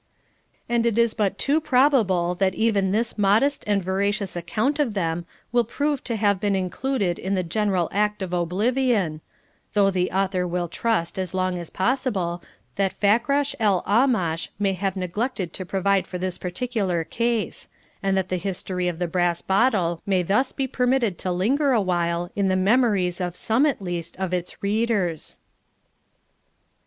And 0.67 0.83
it 0.87 0.97
is 0.97 1.13
but 1.13 1.37
too 1.37 1.61
probable 1.61 2.33
that 2.33 2.55
even 2.55 2.89
this 2.89 3.19
modest 3.19 3.63
and 3.67 3.83
veracious 3.83 4.35
account 4.35 4.79
of 4.79 4.95
them 4.95 5.27
will 5.51 5.63
prove 5.63 6.03
to 6.05 6.15
have 6.15 6.39
been 6.39 6.55
included 6.55 7.19
in 7.19 7.35
the 7.35 7.43
general 7.43 7.87
act 7.91 8.23
of 8.23 8.33
oblivion 8.33 9.21
though 9.73 9.91
the 9.91 10.09
author 10.11 10.47
will 10.47 10.67
trust 10.67 11.19
as 11.19 11.35
long 11.35 11.59
as 11.59 11.69
possible 11.69 12.41
that 12.77 12.95
Fakrash 12.99 13.53
el 13.59 13.83
Aamash 13.83 14.47
may 14.57 14.73
have 14.73 14.95
neglected 14.95 15.53
to 15.53 15.67
provide 15.67 16.07
for 16.07 16.17
this 16.17 16.39
particular 16.39 17.03
case, 17.03 17.69
and 18.01 18.17
that 18.17 18.29
the 18.29 18.37
history 18.37 18.87
of 18.87 18.97
the 18.97 19.05
Brass 19.07 19.43
Bottle 19.43 20.01
may 20.07 20.23
thus 20.23 20.51
be 20.51 20.65
permitted 20.65 21.19
to 21.19 21.31
linger 21.31 21.73
awhile 21.73 22.31
in 22.35 22.47
the 22.47 22.55
memories 22.55 23.21
of 23.21 23.35
some 23.35 23.67
at 23.67 23.83
least 23.83 24.17
of 24.17 24.33
its 24.33 24.63
readers. 24.63 25.37